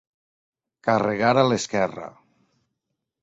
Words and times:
Carregar 0.87 1.33
a 1.41 1.45
l'esquerra. 1.49 2.07